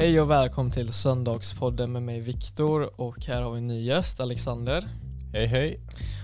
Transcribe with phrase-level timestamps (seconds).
[0.00, 4.20] Hej och välkommen till Söndagspodden med mig Viktor och här har vi en ny gäst,
[4.20, 4.84] Alexander.
[5.32, 5.80] Hej hej.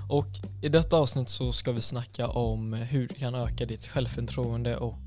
[0.08, 0.26] Och
[0.62, 4.98] i detta avsnitt så ska vi snacka om hur du kan öka ditt självförtroende och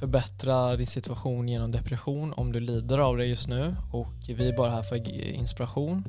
[0.00, 4.56] förbättra din situation genom depression om du lider av det just nu och vi är
[4.56, 6.04] bara här för inspiration.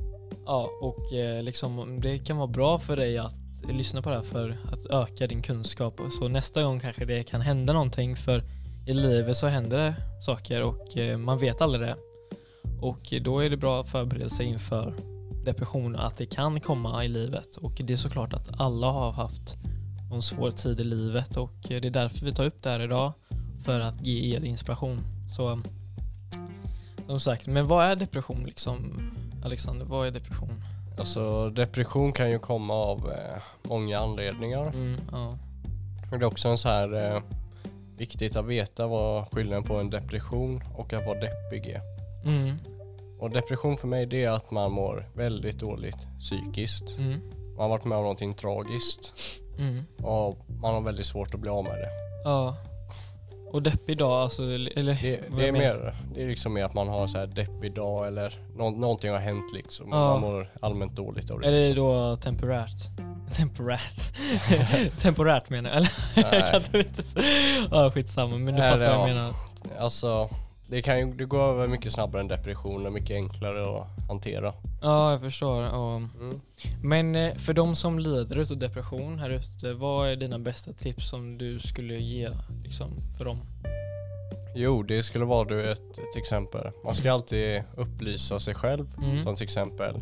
[0.46, 3.34] Ja, och eh, liksom det kan vara bra för dig att
[3.68, 7.40] lyssna på det här för att öka din kunskap så nästa gång kanske det kan
[7.40, 8.42] hända någonting för
[8.86, 11.96] i livet så händer det saker och eh, man vet aldrig det.
[12.80, 14.94] Och då är det bra att förbereda sig inför
[15.44, 17.56] depression, att det kan komma i livet.
[17.56, 19.56] Och det är såklart att alla har haft
[20.10, 23.12] någon svår tid i livet och det är därför vi tar upp det här idag.
[23.64, 25.00] För att ge er inspiration.
[25.36, 25.60] Så
[27.06, 29.10] som sagt, men vad är depression liksom?
[29.44, 30.50] Alexander, vad är depression?
[30.98, 34.66] Alltså depression kan ju komma av eh, många anledningar.
[34.66, 35.38] Mm, ja.
[36.10, 37.22] Det är också en så här eh,
[37.98, 41.80] viktigt att veta vad skillnaden på en depression och att vara deppig är.
[42.24, 42.56] Mm,
[43.18, 46.98] Och depression för mig det är att man mår väldigt dåligt psykiskt.
[46.98, 47.20] mm,
[47.56, 49.12] Man har varit med om någonting tragiskt
[49.58, 49.84] mm.
[50.02, 51.88] och man har väldigt svårt att bli av med det.
[52.24, 52.56] Ja.
[53.52, 55.02] Och deppig dag alltså, eller?
[55.02, 58.06] Det, det är mer, det är liksom mer att man har så här deppig dag
[58.06, 59.88] eller nå, någonting har hänt liksom.
[59.90, 59.96] Ja.
[59.96, 61.46] Man mår allmänt dåligt av det.
[61.48, 61.76] Är det liksom.
[61.84, 62.90] då temporärt?
[63.32, 64.12] Temporärt?
[65.00, 65.90] temporärt menar jag, eller?
[66.32, 67.04] Jag kan inte
[67.70, 69.14] Ja skitsamma, men du Nej, fattar vad jag ja.
[69.14, 69.34] menar.
[69.78, 70.30] Alltså,
[70.66, 74.52] det kan ju det går över mycket snabbare än depression och mycket enklare att hantera.
[74.82, 75.62] Ja, jag förstår.
[75.62, 75.96] Ja.
[75.96, 76.40] Mm.
[76.82, 81.10] Men eh, för de som lider av depression här ute, vad är dina bästa tips
[81.10, 82.30] som du skulle ge
[82.64, 83.40] liksom, för dem?
[84.56, 86.70] Jo, det skulle vara du ett, ett exempel.
[86.84, 88.86] Man ska alltid upplysa sig själv.
[88.98, 89.24] Mm.
[89.24, 89.94] Som till exempel,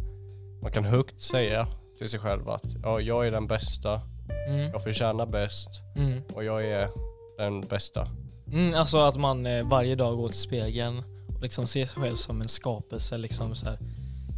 [0.62, 1.66] man kan högt säga
[2.02, 4.00] till sig själv att ja, jag är den bästa,
[4.48, 4.70] Mm.
[4.72, 6.22] jag förtjänar bäst Mm.
[6.34, 6.88] och jag är
[7.38, 8.08] den bästa.
[8.52, 11.02] Mm, alltså att man eh, varje dag går till spegeln
[11.36, 13.78] och liksom ser sig själv som en skapelse liksom så här.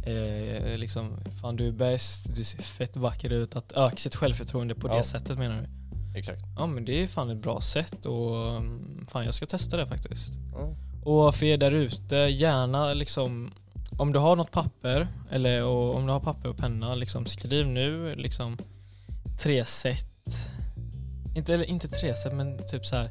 [0.07, 3.55] Eh, liksom, fan du är bäst, du ser fett vacker ut.
[3.55, 5.03] Att öka sitt självförtroende på det Ja.
[5.03, 6.19] sättet menar du?
[6.19, 6.41] Exakt.
[6.57, 9.87] Ja men det är fan ett bra sätt och mm, fan jag ska testa det
[9.87, 10.33] faktiskt.
[10.53, 10.75] Ja.
[11.03, 13.51] Och för er där ute, gärna liksom
[13.97, 17.67] om du har något papper eller och om du har papper och penna, liksom skriv
[17.67, 18.57] nu liksom
[19.39, 20.51] tre sätt.
[21.35, 23.09] Inte, eller, inte tre sätt men typ så här.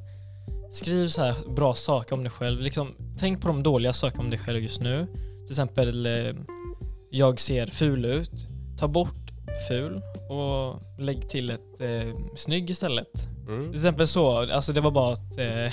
[0.71, 2.61] Skriv så här bra saker om dig själv.
[2.61, 5.07] Liksom, tänk på de dåliga sakerna om dig själv just nu.
[5.45, 6.35] Till exempel, eh,
[7.11, 8.49] jag ser ful ut.
[8.79, 9.31] Ta bort
[9.69, 13.29] ful och lägg till ett eh, snygg istället.
[13.49, 13.65] Mm.
[13.65, 15.73] Till exempel så, alltså det var bara ett eh,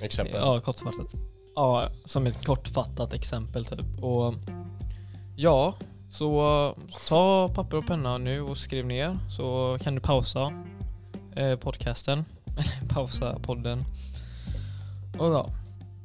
[0.00, 0.40] Exempel.
[0.40, 1.14] Ja, kortfattat.
[1.54, 4.02] Ja, som ett kortfattat exempel typ.
[4.02, 4.34] Och
[5.36, 5.74] ja,
[6.10, 6.74] så
[7.08, 10.52] ta papper och penna nu och skriv ner så kan du pausa
[11.36, 12.24] eh, podcasten.
[12.88, 13.84] Pausa podden.
[15.18, 15.46] Och ja.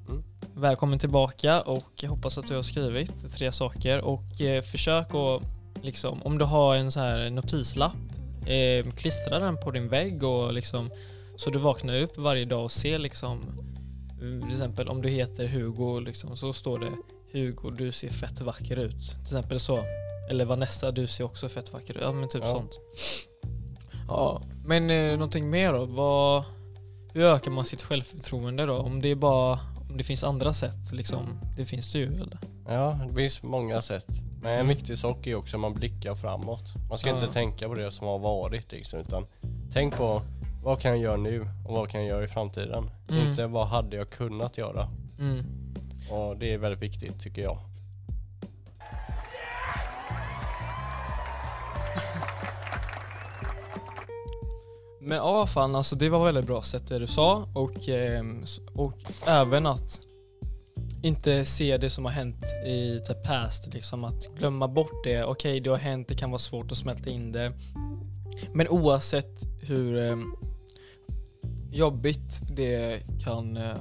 [0.10, 0.24] Mm.
[0.56, 5.42] Välkommen tillbaka och jag hoppas att du har skrivit tre saker och eh, försök att
[5.82, 7.96] liksom, om du har en så här notislapp,
[8.46, 10.90] eh, klistra den på din vägg och liksom
[11.38, 13.42] så du vaknar upp varje dag och ser liksom
[14.42, 16.92] till exempel om du heter Hugo liksom, så står det
[17.40, 19.10] Hugo du ser fett vacker ut.
[19.12, 19.84] Till exempel så.
[20.30, 22.04] Eller Vanessa du ser också fett vacker ut.
[22.04, 22.50] Ja men typ Ja.
[22.52, 22.80] sånt.
[24.08, 25.86] Ja, men eh, någonting mer då?
[25.86, 26.44] Vad,
[27.14, 28.78] hur ökar man sitt självförtroende då?
[28.78, 29.60] Om det är bara,
[29.90, 31.40] om det finns andra sätt liksom.
[31.58, 32.40] Det finns det ju eller?
[32.68, 34.06] Ja, det finns många sätt.
[34.42, 34.68] Men en Mm.
[34.68, 36.64] viktig sak är också att man blickar framåt.
[36.90, 37.16] Man ska Ja.
[37.16, 39.26] inte tänka på det som har varit liksom, utan
[39.74, 40.22] tänk på
[40.66, 42.90] vad kan jag göra nu och vad kan jag göra i framtiden?
[43.10, 43.30] Mm.
[43.30, 44.90] Inte vad hade jag kunnat göra?
[45.20, 45.46] Mm.
[46.12, 47.58] Och det är väldigt viktigt tycker jag.
[55.02, 58.94] Men ja fan alltså det var väldigt bra sätt det du sa och, ehm, och
[59.28, 60.00] även att
[61.04, 65.24] inte se det som har hänt i the past liksom att glömma bort det.
[65.24, 67.52] Okej det har hänt, det kan vara svårt att smälta in det.
[68.54, 70.36] Men oavsett hur ehm,
[71.78, 73.78] jobbigt det kan eh,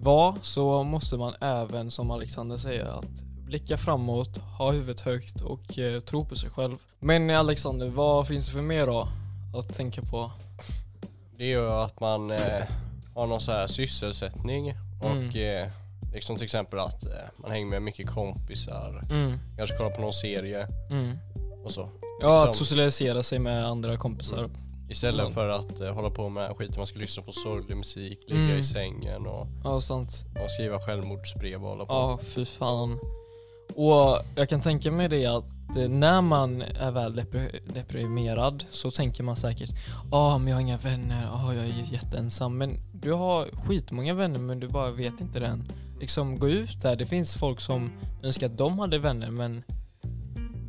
[0.00, 5.78] vara så måste man även som Alexander säger att blicka framåt, ha huvudet högt och
[5.78, 6.76] eh, tro på sig själv.
[7.00, 9.08] Men Alexander, vad finns det för mer då?
[9.54, 10.30] att tänka på.
[11.36, 12.64] Det är ju att man eh,
[13.14, 15.68] har någon så här sysselsättning och eh,
[16.12, 20.12] liksom till exempel att eh, man hänger med mycket kompisar, Mm, kanske kollar på någon
[20.12, 21.18] serie mm.
[21.64, 21.88] och så.
[22.20, 24.50] Ja, att Liksom, socialisera sig med andra kompisar.
[24.92, 25.32] Istället Mm.
[25.32, 28.58] för att eh, hålla på med skit man ska lyssna på sorglig musik, ligga Mm.
[28.58, 30.24] i sängen och, Ja, sant.
[30.44, 31.92] och skriva självmordsbrev och hålla på.
[31.92, 32.98] Ja, fy fan.
[33.76, 38.90] Och jag kan tänka mig det att eh, när man är väl depri- deprimerad så
[38.90, 39.70] tänker man säkert
[40.10, 42.58] Ja, men jag har inga vänner, ja, jag är jätteensam.
[42.58, 45.64] Men du har skitmånga vänner men du bara vet inte det än.
[46.00, 46.96] liksom gå ut där.
[46.96, 47.90] Det finns folk som
[48.22, 49.62] önskar att de hade vänner men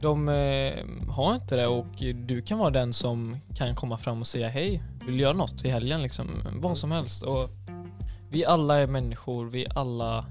[0.03, 1.85] de eh, har inte det och
[2.15, 5.65] du kan vara den som kan komma fram och säga hej, vill du göra något
[5.65, 6.27] i helgen liksom?
[6.53, 7.23] Vad som helst.
[7.23, 7.49] Och
[8.29, 10.25] vi alla är människor, vi alla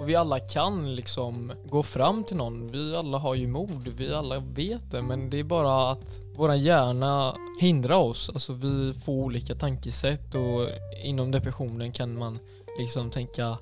[0.00, 2.72] och vi alla kan liksom gå fram till någon.
[2.72, 5.02] Vi alla har ju mod, vi alla vet det.
[5.02, 8.30] Men det är bara att våran hjärna hindrar oss.
[8.34, 10.68] Alltså vi får olika tankesätt och
[11.04, 12.38] inom depressionen kan man
[12.78, 13.58] liksom tänka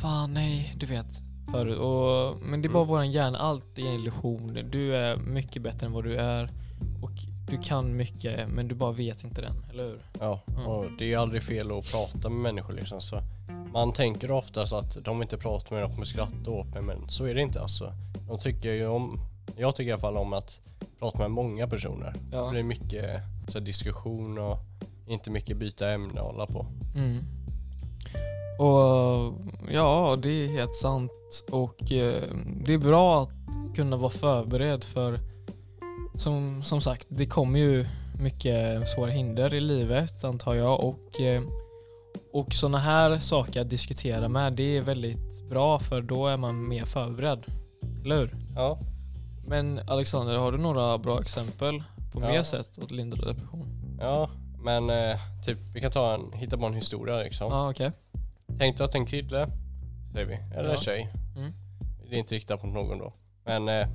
[0.00, 1.33] Fan nej, du vet.
[1.50, 2.88] För, och, men det är bara mm.
[2.88, 4.58] våran hjärna, allt är en illusion.
[4.70, 6.48] Du är mycket bättre än vad du är.
[7.02, 7.10] Och
[7.50, 10.00] du kan mycket men du bara vet inte den, eller hur?
[10.20, 13.00] Ja, och det är aldrig fel att prata med människor liksom.
[13.00, 13.20] Så
[13.72, 17.24] man tänker oftast att de inte pratar med dem, kommer skratta åt mig men så
[17.24, 17.92] är det inte alltså.
[18.28, 19.20] De tycker ju om,
[19.56, 20.60] jag tycker i alla fall om att
[20.98, 22.12] prata med många personer.
[22.32, 22.44] Ja.
[22.44, 24.58] Det blir mycket så här, diskussion och
[25.06, 26.66] inte mycket byta ämne och hålla på.
[26.96, 27.24] Mm.
[28.58, 29.34] Och
[29.70, 31.12] ja, det är helt sant.
[31.50, 32.22] Och eh,
[32.64, 33.30] det är bra att
[33.76, 35.18] kunna vara förberedd för
[36.14, 37.86] som, som sagt, det kommer ju
[38.18, 41.42] mycket svåra hinder i livet antar jag och, eh,
[42.32, 46.68] och sådana här saker att diskutera med det är väldigt bra för då är man
[46.68, 47.44] mer förberedd.
[48.04, 48.36] Eller hur?
[48.54, 48.78] Ja.
[49.46, 52.28] Men Alexander, har du några bra exempel på ja.
[52.28, 53.98] mer sätt att lindra depression?
[54.00, 55.16] Ja, men eh,
[55.46, 57.52] typ vi kan ta en, hitta på en historia liksom.
[57.52, 57.86] Ja, okej.
[57.88, 58.00] Okay.
[58.58, 59.48] Tänk dig att en kille,
[60.12, 60.76] säger vi, eller ja.
[60.76, 61.12] tjej.
[61.36, 61.52] Mm.
[62.10, 63.12] Det är inte riktat mot någon då.
[63.44, 63.88] Men eh,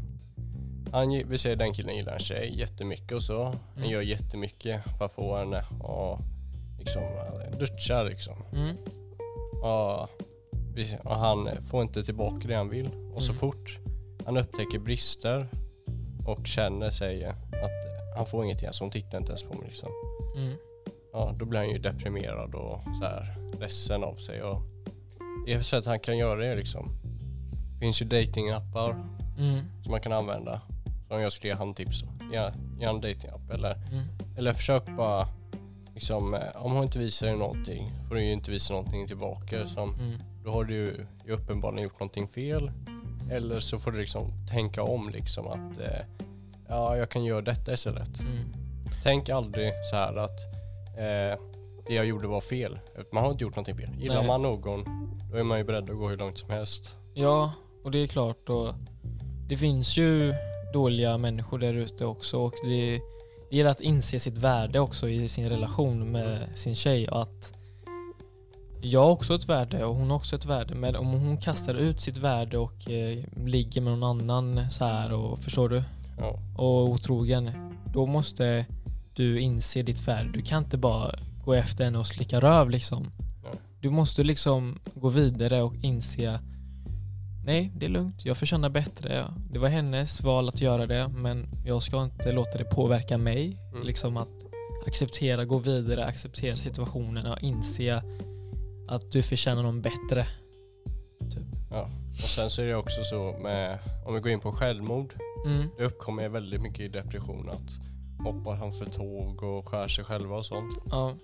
[0.91, 3.43] han, vi säger den killen gillar en tjej jättemycket och så.
[3.43, 3.89] Han mm.
[3.89, 6.19] gör jättemycket för att få henne att
[6.79, 7.03] liksom
[7.59, 8.43] dutcha liksom.
[8.53, 8.75] Mm.
[9.61, 10.01] Och,
[11.03, 12.89] och, han får inte tillbaka det han vill.
[13.13, 13.39] Och så mm.
[13.39, 13.79] fort
[14.25, 15.47] han upptäcker brister
[16.25, 19.89] och känner sig att han får ingenting, alltså hon tittar inte ens på mig liksom.
[20.35, 20.57] Mm.
[21.13, 24.43] Ja, då blir han ju deprimerad och så här ledsen av sig.
[24.43, 24.61] Och
[25.45, 26.89] det sätt han kan göra det liksom.
[27.73, 28.91] Det finns ju datingappar
[29.37, 29.63] mm.
[29.83, 30.61] som man kan använda
[31.07, 32.03] som jag skulle ge handtips.
[32.33, 34.05] Gör, gör en datingapp eller, mm.
[34.37, 35.27] eller försök bara
[35.93, 39.67] liksom, eh, om hon inte visar dig någonting får du ju inte visa någonting tillbaka.
[39.67, 40.19] Som, mm.
[40.43, 42.71] Då har du ju uppenbarligen gjort någonting fel.
[42.87, 43.31] Mm.
[43.31, 46.05] Eller så får du liksom tänka om liksom att eh,
[46.67, 48.19] ja, jag kan göra detta istället.
[48.19, 48.45] Mm.
[49.03, 50.39] Tänk aldrig så här att
[50.97, 51.48] eh,
[51.89, 52.79] det jag gjorde var fel.
[53.11, 53.89] Man har inte gjort någonting fel.
[53.97, 54.27] Gillar Nej.
[54.27, 54.83] man någon,
[55.31, 56.95] då är man ju beredd att gå hur långt som helst.
[57.13, 57.53] Ja,
[57.83, 58.49] och det är klart.
[58.49, 58.73] Och
[59.47, 60.33] det finns ju
[60.73, 63.01] dåliga människor där ute också och det,
[63.49, 67.53] det gäller att inse sitt värde också i sin relation med sin tjej att
[68.81, 71.75] jag har också ett värde och hon har också ett värde men om hon kastar
[71.75, 75.83] ut sitt värde och eh, ligger med någon annan så här och förstår du?
[76.17, 76.39] Ja.
[76.57, 77.51] Och otrogen
[77.93, 78.65] då måste
[79.13, 80.29] du inse ditt värde.
[80.33, 81.15] Du kan inte bara
[81.49, 83.11] gå efter henne och slicka röv liksom.
[83.81, 86.39] Du måste liksom gå vidare och inse
[87.45, 88.25] Nej, det är lugnt.
[88.25, 89.33] Jag förtjänar bättre.
[89.51, 93.57] Det var hennes val att göra det, men jag ska inte låta det påverka mig.
[93.73, 93.87] Mm.
[93.87, 94.45] Liksom att
[94.87, 98.03] acceptera, gå vidare, acceptera situationen och inse
[98.87, 100.25] att du förtjänar någon bättre.
[101.31, 101.43] Typ.
[101.71, 105.13] Ja, och sen så är det också så med, om vi går in på självmord,
[105.45, 105.67] mm.
[105.77, 107.89] det uppkommer väldigt mycket i depression att
[108.25, 110.73] hoppar han för tåg och skär sig själva och sånt.
[110.89, 111.15] Ja.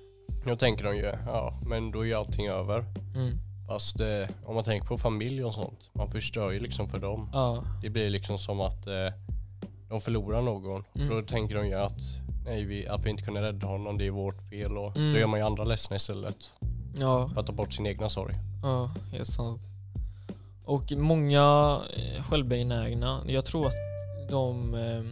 [0.45, 2.85] Då tänker de ju, ja men då är ju allting över.
[3.15, 3.37] Mm.
[3.67, 7.29] Fast eh, om man tänker på familj och sånt, man förstör ju liksom för dem.
[7.33, 7.63] Ja.
[7.81, 9.13] Det blir liksom som att eh,
[9.89, 10.83] de förlorar någon.
[10.95, 11.09] Mm.
[11.09, 12.01] Då tänker de ju att
[12.45, 14.77] nej, vi, att vi inte kunde rädda honom, det är vårt fel.
[14.77, 15.13] Och mm.
[15.13, 16.37] Då gör man ju andra ledsna istället.
[16.95, 17.29] Ja.
[17.29, 18.35] För att ta bort sin egna sorg.
[18.63, 19.61] Ja, helt sant.
[20.65, 23.73] Och många eh, självbenägna, jag tror att
[24.29, 25.03] de eh,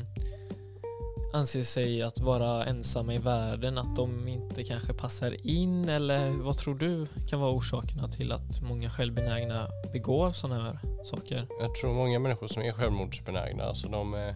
[1.33, 6.57] anser sig att vara ensamma i världen, att de inte kanske passar in eller vad
[6.57, 11.47] tror du kan vara orsakerna till att många självbenägna begår sådana här saker?
[11.59, 14.35] Jag tror många människor som är självmordsbenägna, alltså de eh,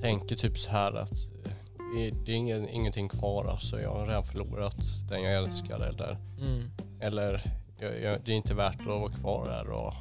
[0.00, 1.12] tänker typ så här att
[1.96, 4.76] eh, det är ingen, ingenting kvar alltså, jag har redan förlorat
[5.08, 6.70] den jag älskar eller, mm.
[7.00, 7.42] eller
[7.80, 9.94] jag, jag, det är inte värt att vara kvar här och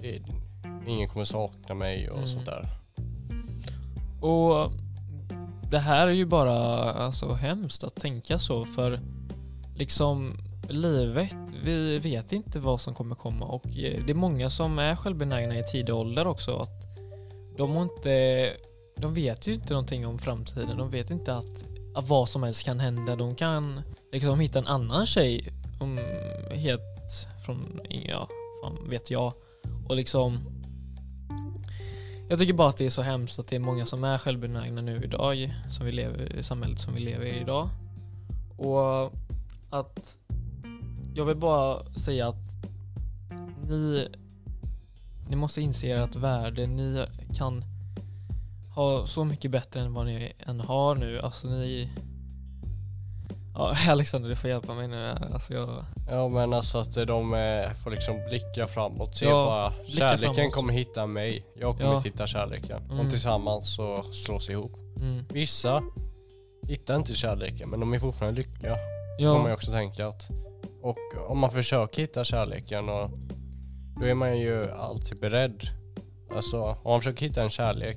[0.00, 0.22] det,
[0.86, 2.28] ingen kommer sakna mig och mm.
[2.28, 2.66] sånt där.
[4.20, 4.85] Och
[5.70, 6.54] det här är ju bara
[6.92, 9.00] alltså, hemskt att tänka så för
[9.76, 14.78] liksom livet, vi vet inte vad som kommer komma och eh, det är många som
[14.78, 16.86] är självbenägna i tidig ålder också att
[17.56, 18.52] de har inte,
[18.96, 22.64] de vet ju inte någonting om framtiden, de vet inte att, att vad som helst
[22.64, 23.82] kan hända, de kan
[24.12, 26.00] liksom hitta en annan tjej om,
[26.50, 28.28] helt från, ja,
[28.62, 29.32] fan vet jag.
[29.88, 30.38] Och liksom
[32.28, 34.80] jag tycker bara att det är så hemskt att det är många som är självbenägna
[34.80, 37.68] nu idag, som vi lever i samhället som vi lever i idag.
[38.56, 39.12] Och
[39.70, 40.16] att
[41.14, 42.44] jag vill bara säga att
[43.68, 44.08] ni,
[45.28, 46.66] ni måste inse ert värde.
[46.66, 47.64] Ni kan
[48.74, 51.20] ha så mycket bättre än vad ni än har nu.
[51.20, 51.90] Alltså ni...
[53.58, 55.14] Ja, Alexander du får hjälpa mig nu.
[55.32, 55.84] Alltså jag...
[56.10, 59.16] Ja men alltså att de eh, får liksom blicka framåt.
[59.16, 60.52] Se Ja, bara, blicka kärleken framåt.
[60.54, 61.46] kommer hitta mig.
[61.54, 61.98] Jag kommer Ja.
[62.00, 62.82] hitta kärleken.
[62.84, 63.00] Mm.
[63.00, 64.72] Och tillsammans så slås ihop.
[64.96, 65.24] Mm.
[65.32, 65.82] Vissa
[66.68, 68.74] hittar inte kärleken men de är fortfarande lyckliga.
[69.18, 70.28] får man ju Ja, också tänka att.
[70.82, 70.98] Och
[71.28, 73.10] om man försöker hitta kärleken och
[74.00, 75.62] då är man ju alltid beredd.
[76.36, 77.96] Alltså om man försöker hitta en kärlek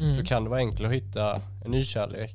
[0.00, 0.16] mm.
[0.16, 2.34] så kan det vara enklare att hitta en ny kärlek.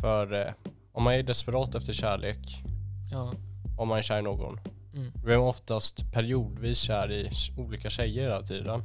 [0.00, 0.52] För eh,
[0.92, 2.62] om man är desperat efter kärlek,
[3.10, 3.32] ja.
[3.78, 4.60] om man är kär i någon,
[4.94, 5.12] Mm.
[5.24, 8.82] då är man oftast periodvis kär i olika tjejer hela tiden.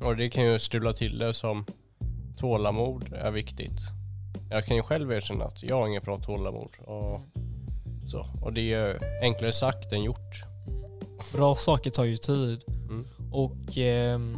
[0.00, 1.64] Och det kan ju strula till det som
[2.36, 3.80] tålamod är viktigt.
[4.50, 6.70] Jag kan ju själv erkänna att jag har inget bra tålamod.
[6.78, 7.20] Och,
[8.06, 8.26] så.
[8.42, 10.44] och det är ju enklare sagt än gjort.
[11.34, 12.64] Bra saker tar ju tid.
[12.68, 13.06] Mm.
[13.32, 14.36] Och ehm,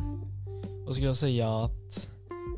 [0.86, 2.08] vad skulle jag säga att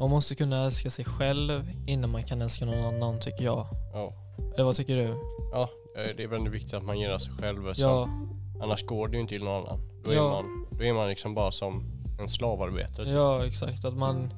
[0.01, 3.67] man måste kunna älska sig själv innan man kan älska någon annan tycker jag.
[3.93, 4.13] Ja.
[4.55, 5.13] Eller vad tycker du?
[5.53, 7.75] ja, eh, det är väldigt viktigt att man gillar sig själv.
[7.75, 8.09] Så Ja,
[8.63, 9.81] Annars går det ju inte till någon annan.
[10.05, 10.27] Då, Ja.
[10.27, 11.85] är man, då är man liksom bara som
[12.21, 13.05] en slavarbetare.
[13.07, 13.15] typ.
[13.15, 13.85] ja exakt.
[13.85, 14.33] Att man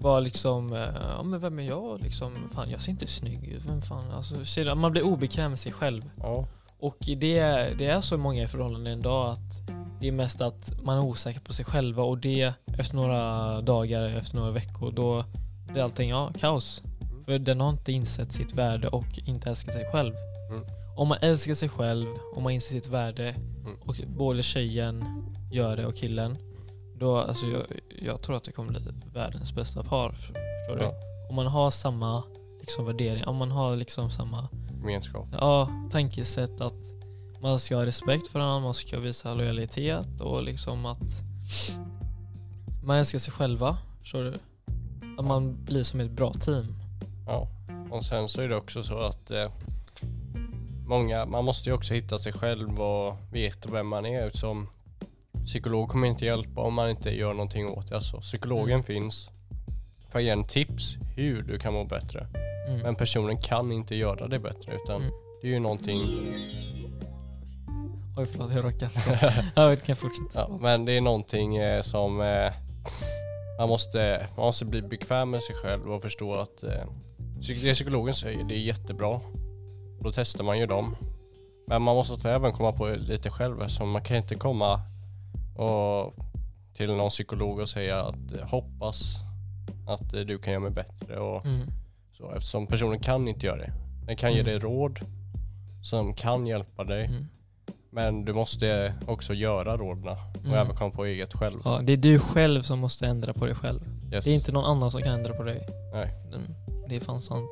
[0.00, 0.78] bara liksom, eh,
[1.16, 2.32] ja men vem är jag liksom?
[2.54, 3.64] Fan jag ser inte snygg ut.
[3.68, 4.04] Vem fan?
[4.10, 6.10] Alltså, man blir obekväm med sig själv.
[6.20, 6.46] Ja.
[6.78, 9.68] Och det, är- det är så många i förhållanden idag att
[10.00, 14.08] det är mest att man är osäker på sig själva och det efter några dagar,
[14.08, 15.24] efter några veckor, då
[15.72, 16.82] blir allting ja, kaos.
[17.24, 20.14] För den har inte insett sitt värde och inte älskar sig själv.
[20.50, 20.64] Mm.
[20.96, 23.76] Om man älskar sig själv, om man inser sitt värde Mm.
[23.80, 25.04] och både tjejen
[25.52, 26.36] gör det och killen,
[26.96, 27.62] då alltså jag,
[28.02, 28.80] jag tror att det kommer bli
[29.14, 30.12] världens bästa par.
[30.12, 30.82] Förstår du?
[30.82, 30.94] Ja.
[31.30, 32.22] Om man har samma
[32.60, 34.48] liksom värdering, om man har liksom samma
[34.80, 35.28] Gemenskap.
[35.32, 36.82] ja, tankesätt att
[37.40, 41.22] man ska ha respekt för varandra, man ska visa lojalitet och liksom att
[42.84, 44.34] man älskar sig själva, förstår du?
[45.18, 46.74] Att man blir som ett bra team.
[47.26, 47.48] Ja.
[47.90, 49.50] Och sen så är det också så att eh,
[50.86, 54.30] många, man måste ju också hitta sig själv och veta vem man är.
[54.30, 54.68] Som
[55.44, 57.94] psykolog kommer inte hjälpa om man inte gör någonting åt det.
[57.94, 58.82] Alltså, psykologen Mm.
[58.82, 59.30] finns
[60.10, 62.26] för att ge en tips hur du kan må bättre.
[62.68, 62.80] Mm.
[62.80, 65.12] Men personen kan inte göra det bättre utan Mm.
[65.42, 66.00] det är ju någonting
[68.16, 68.90] Oj förlåt, jag råkar.
[69.56, 70.28] jag vet, kan fortsätta?
[70.50, 72.52] Ja, men det är någonting eh, som eh,
[73.58, 76.84] man, måste, man måste bli bekväm med sig själv och förstå att eh,
[77.46, 79.20] det psykologen säger det är jättebra.
[80.00, 80.96] Då testar man ju dem.
[81.66, 84.80] Men man måste även komma på lite själv så man kan inte komma
[85.56, 86.14] och
[86.76, 89.14] till någon psykolog och säga att eh, hoppas
[89.88, 91.66] att eh, du kan göra mig bättre och Mm.
[92.12, 93.72] så eftersom personen kan inte göra det.
[94.06, 94.46] Den kan ge Mm.
[94.52, 95.00] dig råd
[95.82, 97.26] som kan hjälpa dig Mm.
[97.90, 100.54] men du måste också göra råden och Mm.
[100.54, 101.58] även komma på eget själv.
[101.64, 103.80] Ja, det är du själv som måste ändra på dig själv.
[104.12, 104.24] Yes.
[104.24, 105.66] Det är inte någon annan som kan ändra på dig.
[105.92, 106.10] Nej.
[106.88, 107.50] Det är fan sant.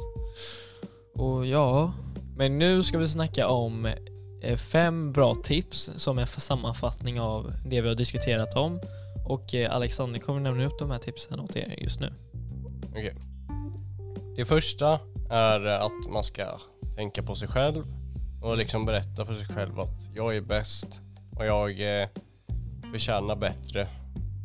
[1.15, 1.93] Och ja,
[2.37, 3.87] men nu ska vi snacka om
[4.43, 8.81] eh, fem bra tips som är för sammanfattning av det vi har diskuterat om.
[9.27, 12.15] Och eh, Alexander kommer nämna upp de här tipsen åt er just nu.
[12.91, 13.15] Okej.
[14.37, 16.59] Det första är att man ska
[16.97, 17.85] tänka på sig själv
[18.43, 20.87] och liksom berätta för sig själv att jag är bäst
[21.39, 22.09] och jag eh,
[22.93, 23.89] förtjänar bättre.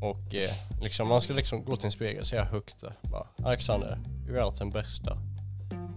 [0.02, 3.28] Och eh, liksom, man ska liksom gå till en spegel och säga högt där, bara,
[3.44, 5.18] Alexander, du är alltid den bästa.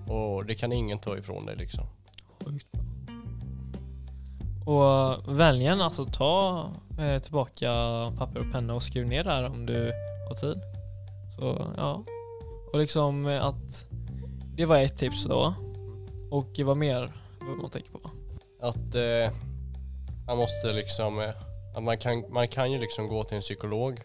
[0.09, 1.87] Och det kan ingen ta ifrån dig liksom.
[2.45, 2.83] Sjukt bra.
[4.65, 6.69] Och väljen alltså ta
[6.99, 7.69] eh, tillbaka
[8.19, 9.93] papper och penna och skriv ner det här om du
[10.29, 10.63] har tid.
[11.39, 12.05] Så ja.
[12.73, 13.87] Och liksom eh, att
[14.57, 15.55] det var ett tips då.
[16.31, 18.11] Och vad mer behöver man tänka på?
[18.67, 19.37] Att eh,
[20.27, 21.31] man måste liksom, eh,
[21.77, 24.01] att man kan, man kan ju liksom gå till en psykolog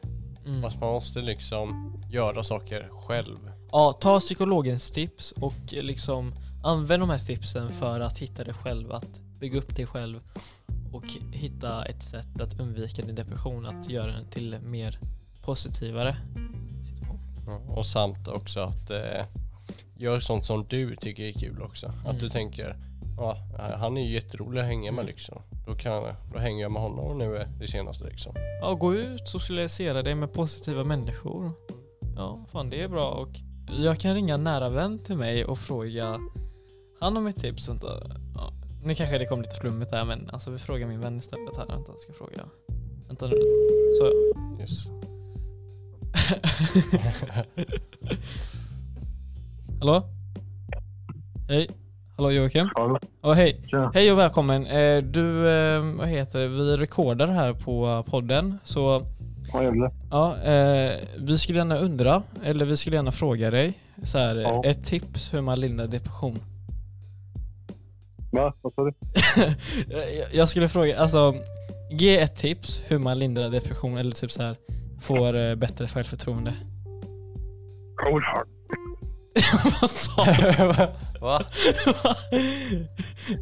[0.46, 0.62] Mm.
[0.62, 3.52] fast man måste liksom göra saker själv.
[3.72, 8.92] Ja, ta psykologens tips och liksom använd de här tipsen för att hitta dig själv,
[8.92, 10.20] att bygga upp dig själv
[10.94, 15.00] och hitta ett sätt att undvika din depression, att göra den till mer
[15.42, 16.16] positivare
[16.90, 17.20] situation.
[17.70, 19.26] Och samt också att eh,
[19.98, 21.88] gör sånt som du tycker är kul också.
[21.88, 22.18] Att Mm.
[22.20, 22.78] du tänker,
[23.18, 23.38] ja
[23.80, 25.12] han är ju jätterolig att hänga med Mm.
[25.12, 25.42] liksom.
[25.68, 26.04] Då, kan,
[26.34, 28.36] då hänger jag med honom nu det senaste liksom.
[28.62, 31.52] Ja, gå ut, socialisera dig med positiva människor.
[32.16, 33.30] Ja, fan det är bra och
[33.68, 36.20] jag kan ringa en nära vän till mig och fråga
[37.00, 37.70] han om ett tips.
[37.70, 37.88] Vänta.
[38.36, 38.54] Ja,
[38.84, 41.66] nu kanske det kom lite flummigt här men alltså vi frågar min vän istället här.
[41.66, 42.46] Vänta, jag ska fråga.
[43.08, 43.36] Vänta nu.
[44.00, 44.12] Så ja.
[44.62, 44.86] Yes.
[49.80, 50.04] Hallå?
[51.48, 51.70] Hej.
[52.18, 52.70] Hallå Joakim?
[52.76, 53.00] Hallå.
[53.22, 53.62] Ja, hej.
[53.68, 53.92] Tja.
[53.94, 54.66] Hej och välkommen.
[54.66, 59.02] Eh, Du, eh, vad heter vi rekordar här på podden så
[59.56, 59.92] Vad gäller?
[60.12, 64.64] ja, eh, vi skulle gärna undra, eller vi skulle gärna fråga dig så här, Ja.
[64.66, 66.40] ett tips hur man lindrar depression.
[68.32, 68.54] Va?
[68.62, 68.94] Vad sa du?
[70.38, 71.36] Jag- skulle fråga, alltså
[71.92, 74.56] ge ett tips hur man lindrar depression eller typ så här
[75.02, 76.54] får eh, bättre självförtroende.
[77.96, 78.48] Cold heart.
[79.82, 80.74] Vad sa du?
[81.22, 81.42] Va?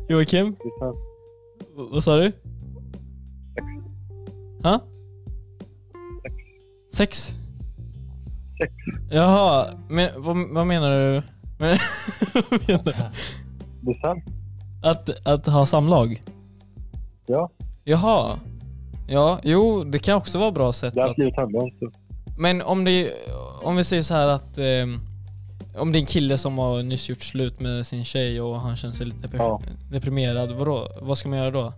[0.10, 0.56] Joakim?
[1.76, 2.32] Vad sa du?
[4.64, 4.80] Ha?
[6.94, 7.34] Sex?
[8.62, 8.74] Sex.
[9.12, 11.22] Jaha, men vad, vad menar du?
[11.60, 11.78] Men,
[12.34, 13.92] vad menar du?
[13.94, 14.24] Det sant.
[14.84, 16.22] Att, att ha samlag?
[17.26, 17.50] Ja.
[17.84, 18.40] Jaha.
[19.08, 21.90] Ja, jo det kan också vara ett bra sätt Jag har skrivit handlar så.
[22.38, 23.12] Men om det,
[23.64, 25.00] om vi säger så här att ehm,
[25.78, 28.76] om det är en kille som har nyss gjort slut med sin tjej och han
[28.76, 29.62] känner sig lite depri- Ja.
[29.92, 30.88] deprimerad, vadå?
[31.02, 31.74] vad ska man göra då?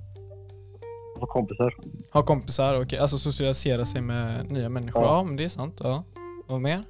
[1.25, 1.75] Och kompisar.
[2.13, 2.99] Ha kompisar, okej.
[2.99, 5.01] Alltså socialisera sig med nya människor.
[5.03, 5.23] Ja, Ja.
[5.23, 5.79] men det är sant.
[5.83, 6.03] Ja.
[6.47, 6.83] Vad mer?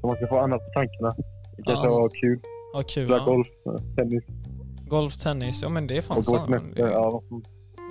[0.00, 1.14] Så man ska få annat på tankarna.
[1.56, 1.90] Det kanske Ja.
[1.90, 2.40] var kul.
[2.74, 3.06] Ha kul.
[3.06, 3.24] Spela Ja.
[3.24, 3.46] golf,
[3.96, 4.24] tennis
[4.88, 5.62] Golf, tennis.
[5.62, 6.50] Ja men det är fan sant.
[6.76, 7.22] Ja.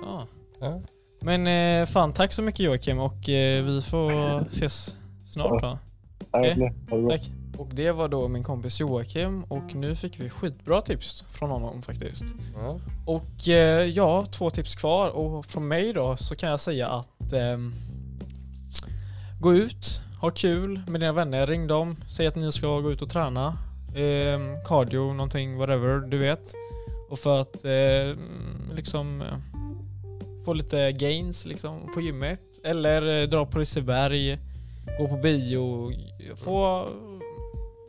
[0.04, 0.26] Ja.
[0.60, 0.80] Ja.
[1.20, 4.94] Men eh, fan tack så mycket Joakim och eh, vi får ses
[5.26, 5.78] snart då.
[6.32, 7.10] Ha bra.
[7.10, 7.30] Tack.
[7.58, 11.82] Och det var då min kompis Joakim och nu fick vi skitbra tips från honom
[11.82, 12.34] faktiskt.
[12.54, 12.80] Ja.
[13.06, 17.32] Och eh, ja, två tips kvar och från mig då så kan jag säga att
[17.32, 17.74] ehm,
[19.40, 23.02] gå ut, ha kul med dina vänner, ring dem, säg att ni ska gå ut
[23.02, 23.58] och träna.
[23.96, 26.54] Ehm, cardio, någonting, whatever, du vet.
[27.10, 28.16] Och för att eh,
[28.74, 29.38] liksom eh,
[30.44, 32.40] få lite gains liksom på gymmet.
[32.64, 34.38] Eller eh, dra på Liseberg,
[34.98, 35.92] gå på bio,
[36.36, 36.88] få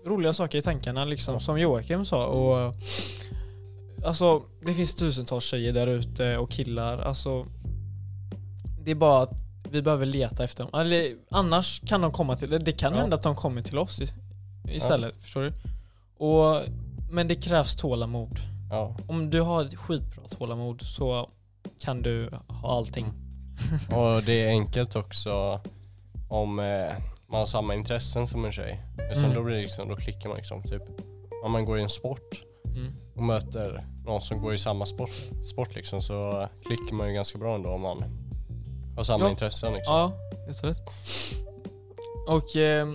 [0.05, 2.25] roliga saker i tankarna liksom som Joakim sa.
[2.25, 2.73] Och
[4.05, 6.97] Alltså det finns tusentals tjejer där ute och killar.
[6.97, 7.45] Alltså
[8.83, 9.31] Det är bara att
[9.71, 10.79] vi behöver leta efter dem.
[10.81, 12.99] Eller, annars kan de komma till, det kan Ja.
[12.99, 14.01] hända att de kommer till oss
[14.69, 15.23] istället.
[15.23, 15.53] Förstår du?
[16.25, 16.61] Och,
[17.11, 18.39] men det krävs tålamod.
[18.69, 18.95] ja.
[19.07, 21.29] Om du har ett skitbra tålamod så
[21.79, 23.05] kan du ha allting.
[23.91, 25.61] Och det är enkelt också
[26.29, 26.93] om eh,
[27.31, 28.81] man har samma intressen som en tjej.
[29.15, 29.35] Sen Mm.
[29.35, 30.83] då, blir det liksom, då klickar man liksom typ.
[31.43, 32.93] Om man går i en sport Mm.
[33.15, 35.11] och möter någon som går i samma sport,
[35.45, 38.03] sport liksom så klickar man ju ganska bra ändå om man
[38.95, 39.29] har samma Ja.
[39.29, 39.95] intressen liksom.
[39.95, 40.11] Ja,
[40.47, 40.89] jätterätt.
[42.27, 42.87] Och eh,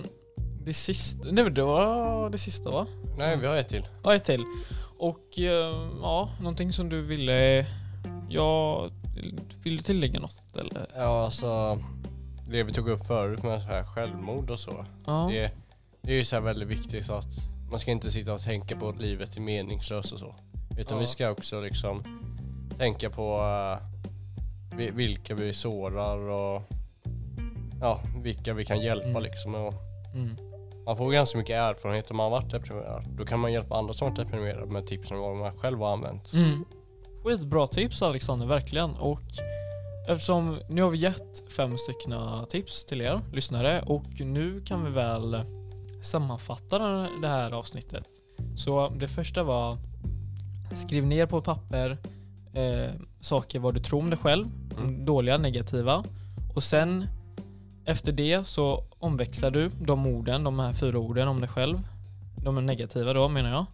[0.65, 2.87] det sista, nej det var det sista va?
[3.17, 3.87] Nej vi har ett till.
[4.03, 4.43] Ja, ett till.
[4.97, 7.65] Och eh, ja, någonting som du ville...
[8.29, 8.89] Ja,
[9.63, 10.87] vill du tillägga något eller?
[10.95, 11.79] Ja alltså
[12.49, 14.85] det vi tog upp förut med så här självmord och så.
[15.05, 15.27] Ja.
[15.31, 15.51] Det,
[16.01, 17.27] det är ju så här väldigt viktigt att
[17.71, 20.35] man ska inte sitta och tänka på att livet är meningslöst och så.
[20.77, 21.01] Utan Ja.
[21.01, 22.03] vi ska också liksom
[22.77, 23.41] tänka på
[24.75, 26.61] vi- vilka vi sårar och
[27.81, 29.23] ja, vilka vi kan hjälpa Mm.
[29.23, 29.55] liksom.
[29.55, 29.73] Och
[30.13, 30.35] Mm.
[30.85, 33.03] man får ganska mycket erfarenhet om man har varit deprimerad.
[33.17, 35.93] Då kan man hjälpa andra som varit deprimerade med tips om vad man själv har
[35.93, 36.33] använt.
[36.33, 36.65] Mm.
[37.23, 38.95] Skitbra tips Alexander, verkligen.
[38.95, 39.19] Och
[40.07, 42.13] eftersom nu har vi gett fem stycken
[42.49, 45.37] tips till er lyssnare och nu kan vi väl
[46.01, 46.79] sammanfatta
[47.21, 48.03] det här avsnittet.
[48.55, 49.77] Så det första var
[50.73, 51.97] skriv ner på ett papper
[52.53, 55.05] eh, saker vad du tror om dig själv, Mm.
[55.05, 56.03] dåliga, negativa.
[56.55, 57.07] Och sen
[57.85, 61.87] efter det så omväxlar du de orden, de här fyra orden om dig själv,
[62.43, 63.65] de är negativa då menar jag,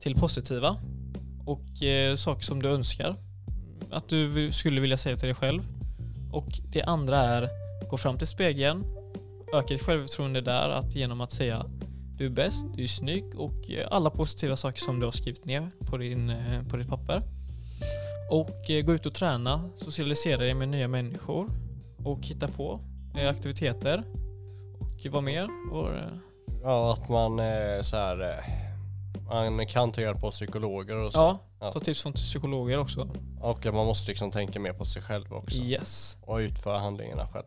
[0.00, 0.76] till positiva
[1.46, 3.16] och eh, saker som du önskar
[3.90, 5.62] att du skulle vilja säga till dig själv.
[6.34, 7.48] Och det andra är
[7.90, 8.84] gå fram till spegeln,
[9.54, 11.66] öka ditt självförtroende där att genom att säga
[12.16, 15.44] du är bäst, du är snygg och eh, alla positiva saker som du har skrivit
[15.44, 17.22] ner på, din, eh, på ditt papper.
[18.30, 21.48] Och eh, gå ut och träna, socialisera dig med nya människor
[22.04, 22.80] och hitta på
[23.28, 24.04] aktiviteter.
[24.80, 25.48] Och vad mer?
[26.62, 27.40] Ja, att man
[27.84, 28.44] så här
[29.50, 31.18] man kan ta hjälp av psykologer och så.
[31.18, 31.72] ja, Ja.
[31.72, 33.08] ta tips från psykologer också.
[33.40, 35.62] Och man måste liksom tänka mer på sig själv också.
[35.62, 36.18] Yes.
[36.20, 37.44] Och utföra handlingarna själv.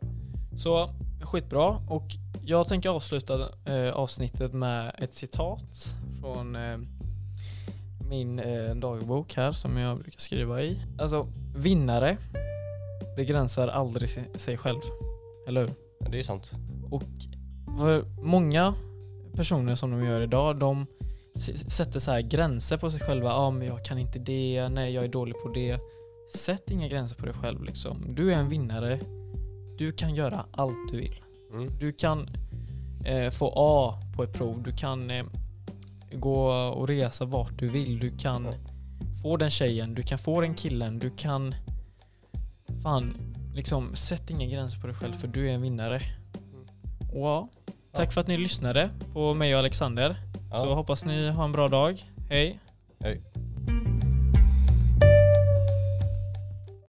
[0.58, 0.89] Så
[1.21, 2.03] skitbra och
[2.45, 6.77] jag tänker avsluta eh, avsnittet med ett citat från eh,
[8.10, 10.82] min eh, dagbok här som jag brukar skriva i.
[10.99, 12.17] Alltså, vinnare
[13.15, 14.80] begränsar aldrig sig, själv.
[15.47, 15.69] Eller hur?
[15.99, 16.51] Ja, det är sant.
[16.91, 17.03] Och
[17.80, 18.73] för många
[19.36, 20.86] personer som de gör idag, de
[21.41, 23.30] sätter så här gränser på sig själva.
[23.30, 24.69] Ja, ah, men jag kan inte det.
[24.69, 25.80] Nej, jag är dålig på det.
[26.36, 28.06] Sätt inga gränser på dig själv liksom.
[28.15, 29.00] Du är en vinnare.
[29.78, 31.21] Du kan göra allt du vill.
[31.52, 31.80] Mm.
[31.80, 32.30] Du kan
[33.06, 34.63] eh, få A på ett prov.
[34.63, 35.26] Du kan eh,
[36.12, 38.00] gå och resa vart du vill.
[38.00, 38.60] Du kan mm.
[39.23, 39.95] få den tjejen.
[39.95, 41.00] Du kan få den killen.
[41.00, 41.56] Du kan...
[42.84, 43.17] Fan,
[43.54, 45.95] liksom sätt inga gränser på dig själv för du är en vinnare.
[45.95, 46.62] Mm.
[47.13, 47.50] Och, ja,
[47.91, 48.12] tack ja.
[48.12, 50.26] för att ni lyssnade på mig och Alexander.
[50.51, 50.57] Ja.
[50.60, 52.03] Så hoppas ni har en bra dag.
[52.29, 52.60] Hej.
[52.99, 53.21] Hej.